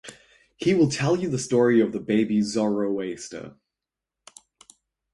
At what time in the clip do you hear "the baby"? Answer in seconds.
1.91-2.41